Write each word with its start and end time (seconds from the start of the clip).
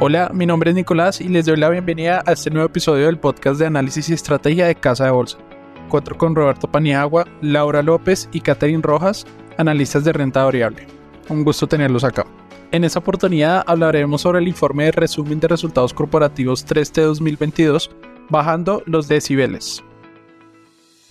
Hola, 0.00 0.28
mi 0.34 0.44
nombre 0.44 0.70
es 0.70 0.74
Nicolás 0.74 1.20
y 1.20 1.28
les 1.28 1.46
doy 1.46 1.56
la 1.56 1.70
bienvenida 1.70 2.22
a 2.26 2.32
este 2.32 2.50
nuevo 2.50 2.66
episodio 2.66 3.06
del 3.06 3.18
podcast 3.18 3.60
de 3.60 3.66
análisis 3.66 4.08
y 4.08 4.12
estrategia 4.12 4.66
de 4.66 4.74
Casa 4.74 5.04
de 5.04 5.12
Bolsa. 5.12 5.38
Encuentro 5.84 6.18
con 6.18 6.34
Roberto 6.34 6.70
Paniagua, 6.70 7.24
Laura 7.40 7.80
López 7.80 8.28
y 8.32 8.40
Catherine 8.40 8.82
Rojas, 8.82 9.24
analistas 9.56 10.04
de 10.04 10.12
renta 10.12 10.44
variable. 10.44 10.88
Un 11.28 11.44
gusto 11.44 11.68
tenerlos 11.68 12.02
acá. 12.02 12.26
En 12.72 12.82
esta 12.82 12.98
oportunidad 12.98 13.62
hablaremos 13.68 14.22
sobre 14.22 14.40
el 14.40 14.48
informe 14.48 14.86
de 14.86 14.92
resumen 14.92 15.38
de 15.38 15.46
resultados 15.46 15.94
corporativos 15.94 16.66
3T 16.66 17.00
2022, 17.00 17.90
bajando 18.28 18.82
los 18.86 19.06
decibeles. 19.06 19.82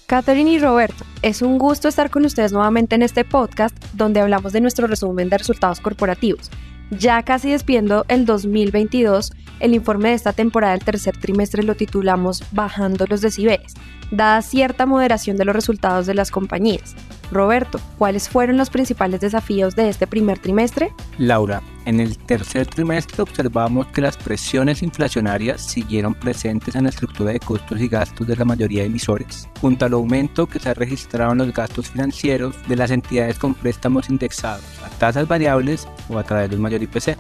Catherine 0.08 0.52
y 0.52 0.60
Roberto, 0.60 1.06
es 1.22 1.42
un 1.42 1.58
gusto 1.58 1.88
estar 1.88 2.10
con 2.10 2.26
ustedes 2.26 2.52
nuevamente 2.52 2.96
en 2.96 3.02
este 3.02 3.24
podcast 3.24 3.76
donde 3.94 4.20
hablamos 4.20 4.52
de 4.52 4.60
nuestro 4.60 4.88
resumen 4.88 5.30
de 5.30 5.38
resultados 5.38 5.80
corporativos. 5.80 6.52
Ya 6.92 7.24
casi 7.24 7.52
despidiendo 7.52 8.06
el 8.08 8.26
2022, 8.26 9.32
el 9.60 9.74
informe 9.74 10.10
de 10.10 10.16
esta 10.16 10.34
temporada 10.34 10.74
del 10.74 10.84
tercer 10.84 11.18
trimestre 11.18 11.64
lo 11.64 11.76
titulamos 11.76 12.44
Bajando 12.52 13.06
los 13.08 13.22
decibeles, 13.22 13.74
dada 14.12 14.42
cierta 14.42 14.86
moderación 14.86 15.38
de 15.38 15.46
los 15.46 15.56
resultados 15.56 16.06
de 16.06 16.14
las 16.14 16.32
compañías. 16.32 16.96
Roberto, 17.32 17.80
¿cuáles 17.98 18.30
fueron 18.30 18.58
los 18.58 18.70
principales 18.70 19.22
desafíos 19.22 19.76
de 19.76 19.90
este 19.90 20.06
primer 20.06 20.40
trimestre? 20.40 20.94
Laura, 21.18 21.62
en 21.86 22.00
el 22.00 22.18
tercer 22.18 22.66
trimestre 22.68 23.24
observamos 23.24 23.88
que 23.88 24.02
las 24.02 24.18
presiones 24.18 24.82
inflacionarias 24.82 25.62
siguieron 25.62 26.14
presentes 26.14 26.76
en 26.76 26.84
la 26.84 26.90
estructura 26.90 27.32
de 27.32 27.40
costos 27.40 27.82
y 27.82 27.88
gastos 27.88 28.28
de 28.28 28.36
la 28.36 28.46
mayoría 28.46 28.82
de 28.82 28.88
emisores, 28.88 29.50
junto 29.60 29.86
al 29.86 29.94
aumento 29.94 30.48
que 30.48 30.60
se 30.60 30.70
ha 30.70 30.74
registrado 30.74 31.34
en 31.34 31.40
los 31.40 31.54
gastos 31.54 31.90
financieros 31.90 32.56
de 32.68 32.76
las 32.76 32.92
entidades 32.92 33.38
con 33.38 33.54
préstamos 33.54 34.10
indexados 34.10 34.64
a 34.86 34.90
tasas 34.98 35.28
variables 35.28 35.88
o 36.10 36.18
a 36.18 36.24
través 36.24 36.50
del 36.50 36.60
mayor 36.60 36.82
IPC, 36.84 37.18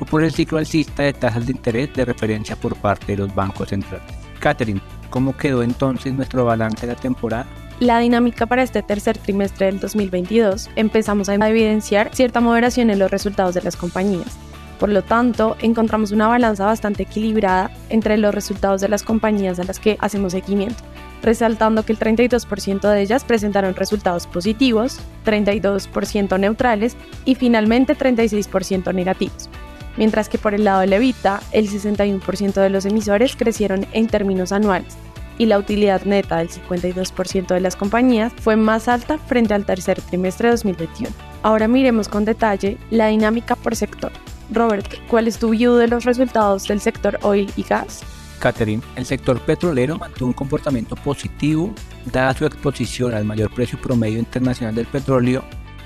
o 0.00 0.04
por 0.04 0.22
el 0.22 0.32
ciclo 0.32 0.58
alcista 0.58 1.04
de 1.04 1.12
tasas 1.12 1.46
de 1.46 1.52
interés 1.52 1.92
de 1.94 2.04
referencia 2.04 2.56
por 2.56 2.76
parte 2.76 3.12
de 3.12 3.18
los 3.18 3.34
bancos 3.34 3.68
centrales. 3.70 4.04
Catherine, 4.38 4.80
¿cómo 5.08 5.36
quedó 5.36 5.62
entonces 5.62 6.12
nuestro 6.12 6.44
balance 6.44 6.86
de 6.86 6.92
la 6.92 7.00
temporada? 7.00 7.46
La 7.80 7.98
dinámica 7.98 8.46
para 8.46 8.62
este 8.62 8.82
tercer 8.82 9.18
trimestre 9.18 9.66
del 9.66 9.80
2022 9.80 10.70
empezamos 10.76 11.28
a 11.28 11.34
evidenciar 11.34 12.14
cierta 12.14 12.40
moderación 12.40 12.90
en 12.90 13.00
los 13.00 13.10
resultados 13.10 13.54
de 13.54 13.62
las 13.62 13.76
compañías. 13.76 14.36
Por 14.78 14.90
lo 14.90 15.02
tanto, 15.02 15.56
encontramos 15.60 16.12
una 16.12 16.28
balanza 16.28 16.66
bastante 16.66 17.04
equilibrada 17.04 17.70
entre 17.88 18.16
los 18.16 18.34
resultados 18.34 18.80
de 18.80 18.88
las 18.88 19.02
compañías 19.02 19.58
a 19.58 19.64
las 19.64 19.78
que 19.78 19.96
hacemos 20.00 20.32
seguimiento, 20.32 20.82
resaltando 21.22 21.84
que 21.84 21.92
el 21.92 21.98
32% 21.98 22.88
de 22.88 23.00
ellas 23.00 23.24
presentaron 23.24 23.74
resultados 23.74 24.26
positivos, 24.26 24.98
32% 25.24 26.38
neutrales 26.38 26.96
y 27.24 27.34
finalmente 27.34 27.96
36% 27.96 28.94
negativos. 28.94 29.48
Mientras 29.96 30.28
que 30.28 30.38
por 30.38 30.54
el 30.54 30.64
lado 30.64 30.80
de 30.80 30.88
Levita, 30.88 31.40
el 31.52 31.68
61% 31.68 32.54
de 32.54 32.70
los 32.70 32.84
emisores 32.84 33.36
crecieron 33.36 33.86
en 33.92 34.08
términos 34.08 34.52
anuales, 34.52 34.96
y 35.38 35.46
la 35.46 35.58
utilidad 35.58 36.04
neta 36.04 36.38
del 36.38 36.48
52% 36.48 37.46
de 37.48 37.60
las 37.60 37.76
compañías 37.76 38.32
fue 38.40 38.56
más 38.56 38.88
alta 38.88 39.18
frente 39.18 39.54
al 39.54 39.66
tercer 39.66 40.00
trimestre 40.00 40.48
de 40.48 40.52
2021. 40.52 41.10
Ahora 41.42 41.68
miremos 41.68 42.08
con 42.08 42.24
detalle 42.24 42.78
la 42.90 43.08
dinámica 43.08 43.56
por 43.56 43.76
sector. 43.76 44.12
Robert, 44.50 44.88
¿cuál 45.08 45.26
es 45.28 45.38
tu 45.38 45.50
view 45.50 45.74
de 45.74 45.88
los 45.88 46.04
resultados 46.04 46.68
del 46.68 46.80
sector 46.80 47.18
oil 47.22 47.50
y 47.56 47.62
gas? 47.62 48.02
Catherine, 48.38 48.82
el 48.96 49.06
sector 49.06 49.40
petrolero 49.40 49.98
mantuvo 49.98 50.28
un 50.28 50.34
comportamiento 50.34 50.96
positivo 50.96 51.72
dada 52.12 52.34
su 52.34 52.44
exposición 52.44 53.14
al 53.14 53.24
mayor 53.24 53.52
precio 53.52 53.80
promedio 53.80 54.18
internacional 54.18 54.74
del 54.74 54.86
petróleo 54.86 55.44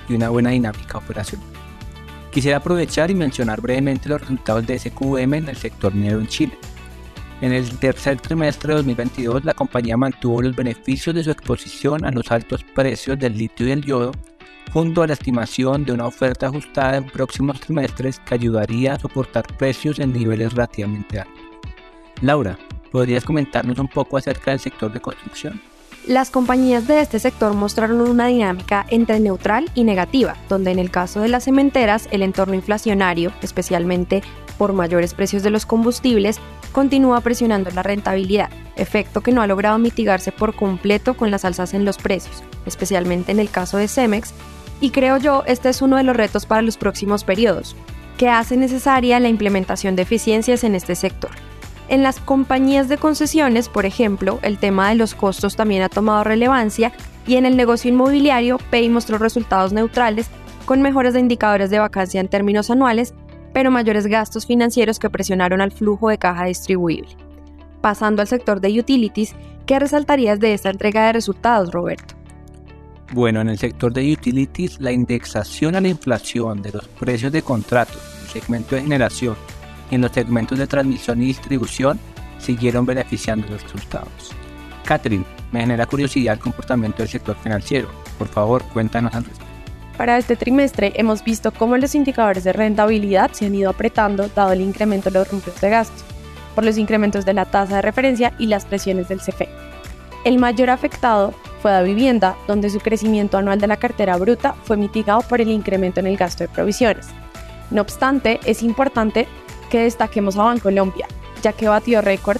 y 0.09 0.15
una 0.15 0.29
buena 0.29 0.49
dinámica 0.49 0.97
operacional. 0.97 1.47
Quisiera 2.31 2.57
aprovechar 2.57 3.09
y 3.09 3.15
mencionar 3.15 3.61
brevemente 3.61 4.09
los 4.09 4.21
resultados 4.21 4.67
de 4.67 4.77
SQM 4.77 5.33
en 5.33 5.49
el 5.49 5.55
sector 5.55 5.93
minero 5.93 6.19
en 6.19 6.27
Chile. 6.27 6.57
En 7.41 7.53
el 7.53 7.79
tercer 7.79 8.19
trimestre 8.19 8.73
de 8.73 8.77
2022, 8.77 9.45
la 9.45 9.53
compañía 9.53 9.95
mantuvo 9.95 10.41
los 10.41 10.55
beneficios 10.55 11.15
de 11.15 11.23
su 11.23 11.31
exposición 11.31 12.03
a 12.03 12.11
los 12.11 12.29
altos 12.31 12.65
precios 12.75 13.17
del 13.17 13.37
litio 13.37 13.65
y 13.65 13.71
el 13.71 13.85
yodo, 13.85 14.11
junto 14.73 15.01
a 15.01 15.07
la 15.07 15.13
estimación 15.13 15.85
de 15.85 15.93
una 15.93 16.05
oferta 16.05 16.47
ajustada 16.47 16.97
en 16.97 17.05
próximos 17.05 17.61
trimestres 17.61 18.19
que 18.19 18.35
ayudaría 18.35 18.93
a 18.93 18.99
soportar 18.99 19.47
precios 19.57 19.99
en 19.99 20.11
niveles 20.11 20.51
relativamente 20.51 21.21
altos. 21.21 21.43
Laura, 22.21 22.57
¿podrías 22.91 23.23
comentarnos 23.23 23.79
un 23.79 23.87
poco 23.87 24.17
acerca 24.17 24.51
del 24.51 24.59
sector 24.59 24.91
de 24.91 24.99
construcción? 24.99 25.61
Las 26.07 26.31
compañías 26.31 26.87
de 26.87 27.01
este 27.01 27.19
sector 27.19 27.53
mostraron 27.53 28.01
una 28.01 28.27
dinámica 28.27 28.85
entre 28.89 29.19
neutral 29.19 29.69
y 29.75 29.85
negativa, 29.85 30.35
donde 30.49 30.71
en 30.71 30.79
el 30.79 30.91
caso 30.91 31.21
de 31.21 31.29
las 31.29 31.45
cementeras 31.45 32.09
el 32.11 32.21
entorno 32.21 32.55
inflacionario, 32.55 33.31
especialmente 33.41 34.23
por 34.57 34.73
mayores 34.73 35.13
precios 35.13 35.43
de 35.43 35.51
los 35.51 35.65
combustibles, 35.65 36.39
continúa 36.71 37.21
presionando 37.21 37.69
la 37.71 37.83
rentabilidad, 37.83 38.49
efecto 38.75 39.21
que 39.21 39.31
no 39.31 39.41
ha 39.41 39.47
logrado 39.47 39.77
mitigarse 39.77 40.31
por 40.31 40.55
completo 40.55 41.15
con 41.15 41.31
las 41.31 41.45
alzas 41.45 41.73
en 41.73 41.85
los 41.85 41.97
precios, 41.97 42.43
especialmente 42.65 43.31
en 43.31 43.39
el 43.39 43.49
caso 43.49 43.77
de 43.77 43.87
Cemex, 43.87 44.33
y 44.81 44.91
creo 44.91 45.17
yo 45.17 45.43
este 45.45 45.69
es 45.69 45.81
uno 45.81 45.97
de 45.97 46.03
los 46.03 46.15
retos 46.15 46.45
para 46.45 46.61
los 46.61 46.77
próximos 46.77 47.23
periodos, 47.23 47.75
que 48.17 48.29
hace 48.29 48.57
necesaria 48.57 49.19
la 49.19 49.29
implementación 49.29 49.95
de 49.95 50.03
eficiencias 50.03 50.63
en 50.63 50.75
este 50.75 50.95
sector. 50.95 51.31
En 51.89 52.03
las 52.03 52.19
compañías 52.19 52.87
de 52.87 52.97
concesiones, 52.97 53.67
por 53.67 53.85
ejemplo, 53.85 54.39
el 54.43 54.59
tema 54.59 54.89
de 54.89 54.95
los 54.95 55.15
costos 55.15 55.55
también 55.55 55.81
ha 55.81 55.89
tomado 55.89 56.23
relevancia 56.23 56.91
y 57.25 57.35
en 57.35 57.45
el 57.45 57.57
negocio 57.57 57.89
inmobiliario, 57.89 58.59
Pay 58.69 58.89
mostró 58.89 59.17
resultados 59.17 59.73
neutrales 59.73 60.27
con 60.65 60.81
mejoras 60.81 61.13
de 61.13 61.19
indicadores 61.19 61.71
de 61.71 61.79
vacancia 61.79 62.21
en 62.21 62.27
términos 62.27 62.69
anuales 62.69 63.13
pero 63.53 63.71
mayores 63.71 64.07
gastos 64.07 64.45
financieros 64.45 64.99
que 64.99 65.09
presionaron 65.09 65.61
al 65.61 65.71
flujo 65.71 66.09
de 66.09 66.17
caja 66.17 66.45
distribuible. 66.45 67.09
Pasando 67.81 68.21
al 68.21 68.27
sector 68.27 68.59
de 68.59 68.79
utilities, 68.79 69.35
¿qué 69.65 69.79
resaltarías 69.79 70.39
de 70.39 70.53
esta 70.53 70.69
entrega 70.69 71.05
de 71.05 71.13
resultados, 71.13 71.71
Roberto? 71.71 72.15
Bueno, 73.11 73.41
en 73.41 73.49
el 73.49 73.57
sector 73.57 73.91
de 73.91 74.13
utilities, 74.13 74.79
la 74.79 74.91
indexación 74.91 75.75
a 75.75 75.81
la 75.81 75.87
inflación 75.87 76.61
de 76.61 76.71
los 76.73 76.87
precios 76.87 77.31
de 77.31 77.41
contratos 77.41 77.97
en 78.15 78.21
el 78.21 78.29
segmento 78.29 78.75
de 78.75 78.83
generación 78.83 79.35
y 79.89 79.95
en 79.95 80.01
los 80.01 80.11
segmentos 80.11 80.59
de 80.59 80.67
transmisión 80.67 81.21
y 81.21 81.27
distribución 81.27 81.99
siguieron 82.37 82.85
beneficiando 82.85 83.47
los 83.47 83.63
resultados. 83.63 84.35
Catherine, 84.85 85.25
me 85.51 85.61
genera 85.61 85.85
curiosidad 85.87 86.35
el 86.35 86.39
comportamiento 86.39 86.99
del 86.99 87.09
sector 87.09 87.35
financiero. 87.35 87.89
Por 88.17 88.27
favor, 88.27 88.63
cuéntanos 88.73 89.13
al 89.15 89.23
respecto. 89.23 89.48
Para 89.99 90.17
este 90.17 90.37
trimestre 90.37 90.93
hemos 90.95 91.25
visto 91.25 91.51
cómo 91.51 91.75
los 91.75 91.93
indicadores 91.93 92.45
de 92.45 92.53
rentabilidad 92.53 93.31
se 93.33 93.47
han 93.47 93.55
ido 93.55 93.69
apretando 93.69 94.29
dado 94.29 94.53
el 94.53 94.61
incremento 94.61 95.09
de 95.09 95.19
los 95.19 95.29
rubros 95.29 95.59
de 95.59 95.69
gasto, 95.69 96.03
por 96.55 96.63
los 96.63 96.77
incrementos 96.77 97.25
de 97.25 97.33
la 97.33 97.43
tasa 97.43 97.75
de 97.75 97.81
referencia 97.81 98.31
y 98.39 98.45
las 98.45 98.63
presiones 98.63 99.09
del 99.09 99.19
CFE. 99.19 99.49
El 100.23 100.37
mayor 100.37 100.69
afectado 100.69 101.33
fue 101.61 101.71
la 101.71 101.81
vivienda, 101.81 102.37
donde 102.47 102.69
su 102.69 102.79
crecimiento 102.79 103.37
anual 103.37 103.59
de 103.59 103.67
la 103.67 103.75
cartera 103.75 104.15
bruta 104.15 104.55
fue 104.63 104.77
mitigado 104.77 105.19
por 105.19 105.41
el 105.41 105.49
incremento 105.49 105.99
en 105.99 106.07
el 106.07 106.15
gasto 106.15 106.45
de 106.45 106.47
provisiones. 106.47 107.07
No 107.69 107.81
obstante, 107.81 108.39
es 108.45 108.63
importante 108.63 109.27
que 109.69 109.79
destaquemos 109.79 110.37
a 110.37 110.43
Bancolombia, 110.43 111.07
ya 111.43 111.51
que 111.51 111.67
batió 111.67 112.01
récord 112.01 112.39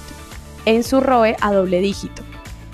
en 0.64 0.82
su 0.82 0.98
ROE 1.02 1.36
a 1.42 1.52
doble 1.52 1.80
dígito. 1.80 2.22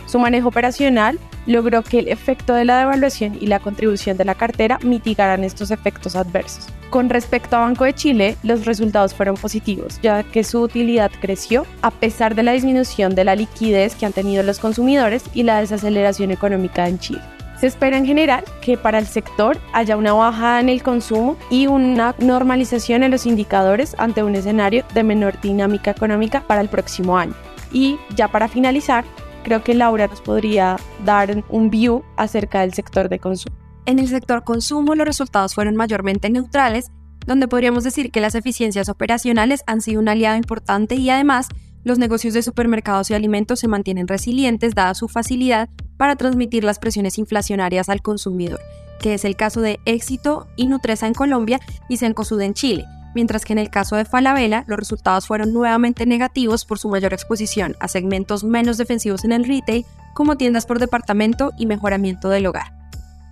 Su 0.06 0.20
manejo 0.20 0.47
operacional 0.47 1.18
logró 1.46 1.82
que 1.82 2.00
el 2.00 2.08
efecto 2.08 2.54
de 2.54 2.64
la 2.64 2.78
devaluación 2.78 3.38
y 3.40 3.46
la 3.46 3.60
contribución 3.60 4.16
de 4.16 4.24
la 4.24 4.34
cartera 4.34 4.78
mitigaran 4.82 5.44
estos 5.44 5.70
efectos 5.70 6.16
adversos. 6.16 6.66
Con 6.90 7.08
respecto 7.08 7.56
a 7.56 7.60
Banco 7.60 7.84
de 7.84 7.94
Chile, 7.94 8.36
los 8.42 8.64
resultados 8.64 9.14
fueron 9.14 9.36
positivos, 9.36 9.98
ya 10.02 10.22
que 10.22 10.44
su 10.44 10.60
utilidad 10.60 11.10
creció 11.20 11.66
a 11.82 11.90
pesar 11.90 12.34
de 12.34 12.42
la 12.42 12.52
disminución 12.52 13.14
de 13.14 13.24
la 13.24 13.34
liquidez 13.34 13.94
que 13.94 14.06
han 14.06 14.12
tenido 14.12 14.42
los 14.42 14.58
consumidores 14.58 15.24
y 15.34 15.42
la 15.42 15.60
desaceleración 15.60 16.30
económica 16.30 16.88
en 16.88 16.98
Chile. 16.98 17.22
Se 17.58 17.66
espera 17.66 17.96
en 17.96 18.04
general 18.04 18.44
que 18.60 18.76
para 18.76 18.98
el 18.98 19.06
sector 19.06 19.58
haya 19.72 19.96
una 19.96 20.12
bajada 20.12 20.60
en 20.60 20.68
el 20.68 20.82
consumo 20.82 21.36
y 21.50 21.66
una 21.66 22.14
normalización 22.18 23.02
en 23.02 23.10
los 23.10 23.24
indicadores 23.24 23.97
ante 23.98 24.22
un 24.22 24.34
escenario 24.34 24.84
de 24.92 25.03
menor 25.03 25.41
dinámica 25.41 25.91
económica 25.91 26.42
para 26.42 26.60
el 26.60 26.68
próximo 26.68 27.16
año. 27.16 27.34
Y 27.72 27.98
ya 28.15 28.28
para 28.28 28.48
finalizar, 28.48 29.04
creo 29.47 29.63
que 29.63 29.75
Laura 29.75 30.09
nos 30.09 30.21
podría 30.21 30.75
dar 31.04 31.45
un 31.48 31.71
view 31.71 32.03
acerca 32.16 32.63
del 32.63 32.75
sector 32.75 33.09
de 33.09 33.21
consumo. 33.21 33.57
En 33.87 34.01
el 34.01 34.09
sector 34.09 34.43
consumo 34.43 34.97
los 34.97 35.07
resultados 35.07 35.54
fueron 35.54 35.77
mayormente 35.77 36.28
neutrales, 36.31 36.91
donde 37.28 37.47
podríamos 37.47 37.84
decir 37.84 38.10
que 38.10 38.21
las 38.21 38.34
eficiencias 38.34 38.89
operacionales 38.89 39.63
han 39.69 39.83
sido 39.83 40.01
un 40.01 40.09
aliado 40.09 40.37
importante 40.37 40.97
y 40.97 41.10
además 41.10 41.47
los 41.84 41.97
negocios 42.01 42.34
de 42.34 42.43
supermercados 42.43 43.09
y 43.13 43.15
alimentos 43.15 43.60
se 43.60 43.69
mantienen 43.69 44.09
resilientes 44.09 44.75
dada 44.75 44.95
su 44.95 45.07
facilidad 45.07 45.69
para 45.97 46.16
transmitir 46.16 46.65
las 46.65 46.81
presiones 46.81 47.16
inflacionarias 47.16 47.89
al 47.89 48.03
consumidor, 48.03 48.59
que 48.98 49.15
es 49.15 49.25
el 49.25 49.37
caso 49.37 49.60
de 49.60 49.78
Éxito 49.84 50.48
y 50.57 50.66
Nutresa 50.66 51.07
en 51.07 51.15
Colombia 51.15 51.60
y 51.89 51.98
Cencosud 51.98 52.41
en 52.41 52.54
Chile, 52.54 52.84
mientras 53.16 53.47
que 53.47 53.54
en 53.54 53.59
el 53.59 53.71
caso 53.71 53.97
de 53.97 54.04
Falabella 54.04 54.65
los 54.66 54.78
resultados 54.78 55.27
fueron 55.27 55.54
nuevamente 55.54 56.04
negativos 56.04 56.66
por 56.66 56.78
su 56.78 56.91
mayor 56.91 57.15
exposición 57.15 57.74
a 57.80 57.89
segmentos 57.89 58.45
menos 58.45 58.77
defensivos 58.77 59.24
en 59.24 59.33
el 59.33 59.47
retail, 59.47 59.86
como 60.13 60.36
tiendas 60.36 60.66
por 60.66 60.78
departamento 60.78 61.53
y 61.57 61.65
mejoramiento 61.65 62.28
del 62.28 62.47
hogar. 62.47 62.74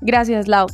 Gracias, 0.00 0.48
Lau. 0.48 0.68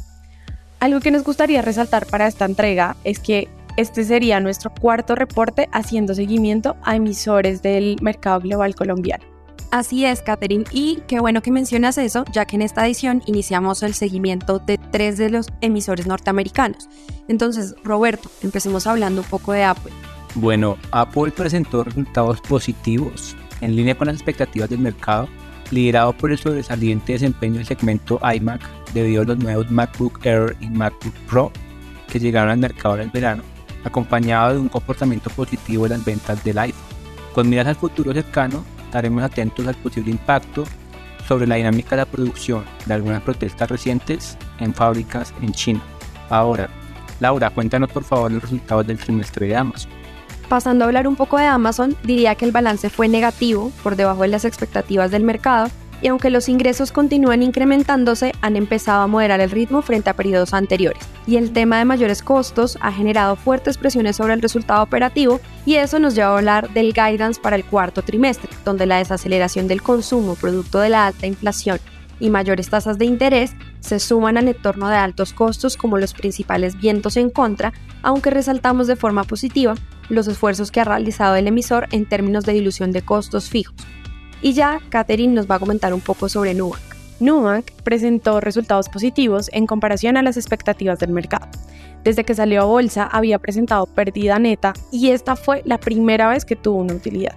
Algo 0.79 1.01
que 1.01 1.11
nos 1.11 1.25
gustaría 1.25 1.61
resaltar 1.61 2.07
para 2.07 2.29
esta 2.29 2.45
entrega 2.45 2.97
es 3.03 3.19
que 3.19 3.49
Este 3.77 4.05
sería 4.05 4.41
nuestro 4.41 4.73
cuarto 4.75 5.15
reporte 5.15 5.69
haciendo 5.73 6.15
seguimiento 6.15 6.77
a 6.83 6.97
emisores 6.97 7.63
del 7.63 7.97
mercado 8.03 8.41
global 8.41 8.75
colombiano. 8.75 9.30
Así 9.71 10.05
es, 10.05 10.21
Catherine, 10.21 10.65
y 10.73 10.99
qué 11.07 11.21
bueno 11.21 11.43
que 11.43 11.53
mencionas 11.53 11.97
eso, 11.97 12.25
ya 12.33 12.45
que 12.45 12.57
en 12.57 12.63
esta 12.63 12.85
edición 12.85 13.23
iniciamos 13.27 13.85
el 13.85 13.95
seguimiento 13.95 14.59
de 14.59 14.79
tres 14.79 15.17
de 15.17 15.31
los 15.31 15.47
emisores 15.61 16.09
norteamericanos. 16.09 16.89
Entonces, 17.29 17.77
Roberto, 17.85 18.29
empecemos 18.43 18.89
hablando 18.89 19.21
un 19.21 19.29
poco 19.29 19.53
de 19.53 19.63
Apple. 19.63 19.93
Bueno, 20.35 20.77
Apple 20.91 21.31
presentó 21.31 21.85
resultados 21.85 22.41
positivos 22.41 23.37
en 23.61 23.77
línea 23.77 23.97
con 23.97 24.09
las 24.09 24.17
expectativas 24.17 24.71
del 24.71 24.81
mercado, 24.81 25.29
liderado 25.71 26.15
por 26.15 26.33
el 26.33 26.39
sobresaliente 26.39 27.13
desempeño 27.13 27.59
del 27.59 27.67
segmento 27.67 28.19
iMac 28.23 28.61
debido 28.93 29.23
a 29.23 29.25
los 29.25 29.39
nuevos 29.39 29.71
MacBook 29.71 30.27
Air 30.27 30.57
y 30.61 30.69
MacBook 30.69 31.15
Pro 31.29 31.53
que 32.11 32.19
llegaron 32.19 32.51
al 32.51 32.59
mercado 32.59 32.97
en 32.97 33.03
el 33.03 33.11
verano, 33.11 33.45
acompañado 33.85 34.55
de 34.55 34.59
un 34.59 34.69
comportamiento 34.69 35.31
positivo 35.31 35.85
de 35.85 35.91
las 35.91 36.05
ventas 36.05 36.43
del 36.43 36.59
iPhone. 36.59 36.83
Con 37.33 37.49
miras 37.49 37.69
al 37.69 37.77
futuro 37.77 38.13
cercano, 38.13 38.65
estaremos 38.91 39.23
atentos 39.23 39.67
al 39.69 39.77
posible 39.77 40.11
impacto 40.11 40.65
sobre 41.29 41.47
la 41.47 41.55
dinámica 41.55 41.91
de 41.91 41.99
la 41.99 42.07
producción 42.07 42.65
de 42.87 42.95
algunas 42.95 43.23
protestas 43.23 43.71
recientes 43.71 44.37
en 44.59 44.75
fábricas 44.75 45.33
en 45.41 45.53
China. 45.53 45.81
Ahora, 46.29 46.69
Laura, 47.21 47.51
cuéntanos 47.51 47.91
por 47.93 48.03
favor 48.03 48.33
los 48.33 48.43
resultados 48.43 48.85
del 48.87 48.99
trimestre 48.99 49.47
de 49.47 49.57
Amazon. 49.57 49.93
Pasando 50.49 50.85
a 50.85 50.89
hablar 50.89 51.07
un 51.07 51.15
poco 51.15 51.39
de 51.39 51.47
Amazon, 51.47 51.97
diría 52.03 52.35
que 52.35 52.45
el 52.45 52.51
balance 52.51 52.91
fue 52.91 53.07
negativo, 53.07 53.71
por 53.85 53.95
debajo 53.95 54.23
de 54.23 54.29
las 54.29 54.45
expectativas 54.45 55.13
del 55.13 55.23
mercado, 55.23 55.69
y 56.03 56.09
aunque 56.09 56.31
los 56.31 56.49
ingresos 56.49 56.93
continúan 56.93 57.43
incrementándose, 57.43 58.33
han 58.41 58.57
empezado 58.57 59.03
a 59.03 59.07
moderar 59.07 59.41
el 59.41 59.51
ritmo 59.51 59.83
frente 59.83 60.11
a 60.11 60.15
periodos 60.15 60.55
anteriores. 60.55 61.03
Y 61.27 61.37
el 61.37 61.53
tema 61.53 61.79
de 61.79 61.85
mayores 61.85 62.23
costos 62.23 62.79
ha 62.81 62.93
generado 62.93 63.37
fuertes 63.37 63.79
presiones 63.79 64.17
sobre 64.17 64.35
el 64.35 64.43
resultado 64.43 64.83
operativo 64.83 65.41
y 65.67 65.75
eso 65.75 65.99
nos 65.99 66.15
lleva 66.15 66.31
a 66.31 66.39
hablar 66.39 66.71
del 66.71 66.93
guidance 66.93 67.41
para 67.41 67.57
el 67.57 67.65
cuarto 67.65 68.03
trimestre, 68.03 68.51
donde 68.65 68.87
la 68.87 68.99
desaceleración 68.99 69.69
del 69.69 69.83
consumo 69.83 70.35
producto 70.35 70.81
de 70.81 70.89
la 70.89 71.07
alta 71.07 71.27
inflación 71.27 71.79
y 72.21 72.31
mayores 72.31 72.69
tasas 72.69 72.99
de 72.99 73.07
interés 73.07 73.53
se 73.81 73.99
suman 73.99 74.37
al 74.37 74.49
entorno 74.49 74.89
de 74.89 74.97
altos 74.97 75.33
costos 75.33 75.77
como 75.77 75.99
los 75.99 76.13
principales 76.13 76.79
vientos 76.79 77.17
en 77.17 77.31
contra, 77.31 77.73
aunque 78.03 78.31
resaltamos 78.31 78.87
de 78.87 78.97
forma 78.97 79.25
positiva 79.25 79.75
los 80.09 80.29
esfuerzos 80.29 80.71
que 80.71 80.81
ha 80.81 80.85
realizado 80.85 81.37
el 81.37 81.47
emisor 81.47 81.89
en 81.93 82.07
términos 82.07 82.45
de 82.45 82.53
dilución 82.53 82.93
de 82.93 83.03
costos 83.03 83.49
fijos, 83.49 83.75
y 84.43 84.53
ya 84.53 84.81
Catherine 84.89 85.35
nos 85.35 85.51
va 85.51 85.57
a 85.57 85.59
comentar 85.59 85.93
un 85.95 86.01
poco 86.01 86.29
sobre 86.29 86.55
Nubank. 86.55 86.83
Nubank 87.21 87.71
presentó 87.85 88.41
resultados 88.41 88.89
positivos 88.89 89.51
en 89.53 89.67
comparación 89.67 90.17
a 90.17 90.23
las 90.23 90.37
expectativas 90.37 90.99
del 90.99 91.11
mercado. 91.11 91.49
Desde 92.03 92.25
que 92.25 92.35
salió 92.35 92.63
a 92.63 92.65
bolsa 92.65 93.05
había 93.05 93.39
presentado 93.39 93.87
pérdida 93.87 94.39
neta 94.39 94.73
y 94.91 95.11
esta 95.11 95.37
fue 95.37 95.63
la 95.67 95.79
primera 95.79 96.29
vez 96.29 96.47
que 96.47 96.57
tuvo 96.57 96.79
una 96.79 96.95
utilidad, 96.95 97.37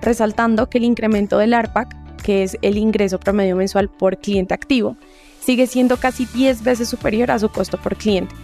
resaltando 0.00 0.70
que 0.70 0.78
el 0.78 0.84
incremento 0.84 1.36
del 1.36 1.52
ARPAC, 1.52 1.94
que 2.22 2.42
es 2.42 2.56
el 2.62 2.78
ingreso 2.78 3.20
promedio 3.20 3.54
mensual 3.54 3.90
por 3.90 4.16
cliente 4.18 4.54
activo, 4.54 4.96
sigue 5.40 5.66
siendo 5.66 5.98
casi 5.98 6.24
10 6.24 6.62
veces 6.62 6.88
superior 6.88 7.30
a 7.30 7.38
su 7.38 7.50
costo 7.50 7.76
por 7.76 7.96
cliente. 7.96 8.34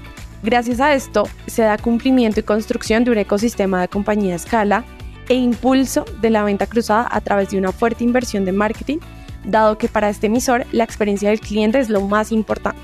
Gracias 0.43 0.81
a 0.81 0.93
esto, 0.93 1.27
se 1.47 1.63
da 1.63 1.79
cumplimiento 1.79 2.41
y 2.41 2.43
construcción 2.43 3.05
de 3.05 3.13
un 3.13 3.19
ecosistema 3.19 3.81
de 3.81 3.89
compañía 3.89 4.35
a 4.35 4.37
escala 4.37 4.85
e 5.29 5.35
impulso 5.35 6.05
de 6.21 6.31
la 6.31 6.45
venta 6.45 6.67
cruzada 6.67 7.09
a 7.11 7.21
través 7.21 7.51
de 7.51 7.59
una 7.59 7.73
fuerte 7.73 8.05
inversión 8.05 8.45
de 8.45 8.53
marketing, 8.53 8.99
dado 9.45 9.79
que 9.79 9.89
para 9.89 10.09
este 10.09 10.27
emisor 10.27 10.67
la 10.73 10.85
experiencia 10.85 11.31
del 11.31 11.41
cliente 11.41 11.79
es 11.79 11.89
lo 11.89 12.01
más 12.01 12.33
importante. 12.33 12.81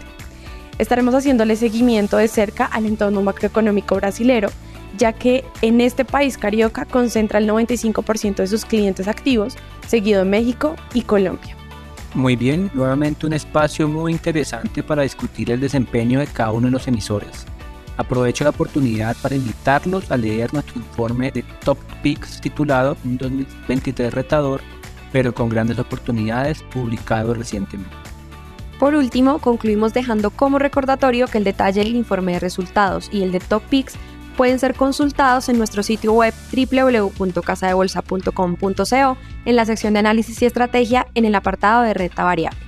Estaremos 0.78 1.14
haciéndole 1.14 1.56
seguimiento 1.56 2.16
de 2.16 2.28
cerca 2.28 2.64
al 2.64 2.86
entorno 2.86 3.22
macroeconómico 3.22 3.96
brasilero, 3.96 4.48
ya 4.96 5.12
que 5.12 5.44
en 5.62 5.80
este 5.80 6.04
país 6.04 6.38
carioca 6.38 6.84
concentra 6.84 7.38
el 7.38 7.48
95% 7.48 8.36
de 8.36 8.46
sus 8.46 8.64
clientes 8.64 9.06
activos, 9.06 9.56
seguido 9.86 10.24
de 10.24 10.30
México 10.30 10.76
y 10.94 11.02
Colombia. 11.02 11.56
Muy 12.14 12.34
bien, 12.34 12.70
nuevamente 12.74 13.26
un 13.26 13.34
espacio 13.34 13.88
muy 13.88 14.12
interesante 14.12 14.82
para 14.82 15.02
discutir 15.02 15.50
el 15.50 15.60
desempeño 15.60 16.18
de 16.18 16.26
cada 16.26 16.50
uno 16.50 16.66
de 16.66 16.72
los 16.72 16.88
emisores. 16.88 17.46
Aprovecho 18.00 18.44
la 18.44 18.50
oportunidad 18.50 19.16
para 19.20 19.34
invitarlos 19.34 20.10
a 20.10 20.16
leer 20.16 20.54
nuestro 20.54 20.76
informe 20.76 21.30
de 21.32 21.44
Top 21.62 21.76
Picks 22.02 22.40
titulado 22.40 22.96
Un 23.04 23.18
2023 23.18 24.14
retador, 24.14 24.62
pero 25.12 25.34
con 25.34 25.50
grandes 25.50 25.78
oportunidades, 25.78 26.62
publicado 26.72 27.34
recientemente. 27.34 27.94
Por 28.78 28.94
último, 28.94 29.38
concluimos 29.38 29.92
dejando 29.92 30.30
como 30.30 30.58
recordatorio 30.58 31.26
que 31.26 31.36
el 31.36 31.44
detalle 31.44 31.84
del 31.84 31.94
informe 31.94 32.32
de 32.32 32.40
resultados 32.40 33.10
y 33.12 33.22
el 33.22 33.32
de 33.32 33.40
Top 33.40 33.62
Picks 33.68 33.96
pueden 34.34 34.58
ser 34.58 34.74
consultados 34.74 35.50
en 35.50 35.58
nuestro 35.58 35.82
sitio 35.82 36.14
web 36.14 36.32
www.casadebolsa.com.co 36.54 39.18
en 39.44 39.56
la 39.56 39.66
sección 39.66 39.92
de 39.92 39.98
análisis 39.98 40.40
y 40.40 40.46
estrategia 40.46 41.06
en 41.14 41.26
el 41.26 41.34
apartado 41.34 41.82
de 41.82 41.92
renta 41.92 42.24
variable. 42.24 42.58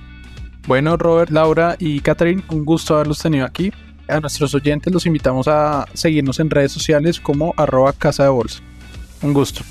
Bueno, 0.66 0.98
Robert, 0.98 1.30
Laura 1.30 1.76
y 1.78 2.00
Catherine, 2.00 2.42
un 2.50 2.66
gusto 2.66 2.96
haberlos 2.96 3.20
tenido 3.20 3.46
aquí 3.46 3.72
a 4.08 4.20
nuestros 4.20 4.54
oyentes 4.54 4.92
los 4.92 5.06
invitamos 5.06 5.48
a 5.48 5.86
seguirnos 5.94 6.40
en 6.40 6.50
redes 6.50 6.72
sociales 6.72 7.20
como 7.20 7.54
arroba 7.56 7.92
casa 7.92 8.24
de 8.24 8.28
bolsa. 8.30 8.60
Un 9.22 9.32
gusto. 9.32 9.62